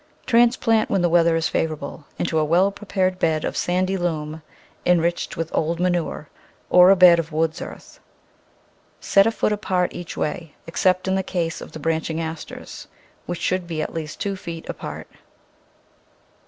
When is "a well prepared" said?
2.39-3.19